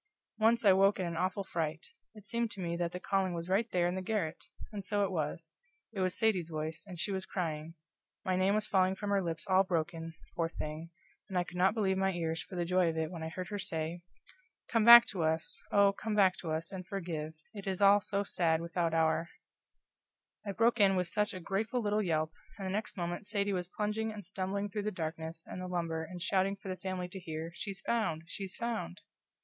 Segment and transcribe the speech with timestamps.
[0.39, 3.49] Once I woke in an awful fright it seemed to me that the calling was
[3.49, 4.45] right there in the garret!
[4.71, 5.53] And so it was:
[5.93, 7.75] it was Sadie's voice, and she was crying;
[8.25, 10.89] my name was falling from her lips all broken, poor thing,
[11.29, 13.49] and I could not believe my ears for the joy of it when I heard
[13.49, 14.01] her say:
[14.67, 18.23] "Come back to us oh, come back to us, and forgive it is all so
[18.23, 19.29] sad without our"
[20.47, 23.67] I broke in with SUCH a grateful little yelp, and the next moment Sadie was
[23.67, 27.19] plunging and stumbling through the darkness and the lumber and shouting for the family to
[27.19, 29.01] hear, "She's found, she's found!"